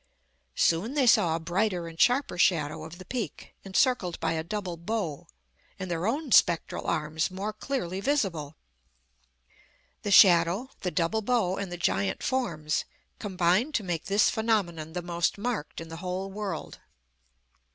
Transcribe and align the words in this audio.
Soon 0.55 0.95
they 0.95 1.05
saw 1.05 1.35
a 1.35 1.39
brighter 1.39 1.87
and 1.87 2.01
sharper 2.01 2.35
shadow 2.39 2.83
of 2.83 2.97
the 2.97 3.05
Peak, 3.05 3.53
encircled 3.63 4.19
by 4.19 4.31
a 4.33 4.43
double 4.43 4.75
bow, 4.75 5.27
and 5.77 5.91
their 5.91 6.07
own 6.07 6.31
spectral 6.31 6.87
arms 6.87 7.29
more 7.29 7.53
clearly 7.53 7.99
visible. 8.01 8.55
The 10.01 10.09
shadow, 10.09 10.71
the 10.79 10.89
double 10.89 11.21
bow, 11.21 11.57
and 11.57 11.71
the 11.71 11.77
giant 11.77 12.23
forms, 12.23 12.83
combined 13.19 13.75
to 13.75 13.83
make 13.83 14.05
this 14.05 14.27
phenomenon 14.31 14.93
the 14.93 15.03
most 15.03 15.37
marked 15.37 15.79
in 15.79 15.89
the 15.89 15.97
whole 15.97 16.31
world. 16.31 16.79